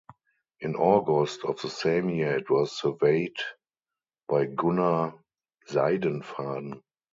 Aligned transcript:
In 0.61 0.75
August 0.77 1.41
of 1.45 1.61
the 1.61 1.69
same 1.69 2.09
year 2.09 2.35
it 2.35 2.49
was 2.49 2.71
surveyed 2.71 3.37
by 4.27 4.45
Gunnar 4.45 5.13
Seidenfaden. 5.69 6.81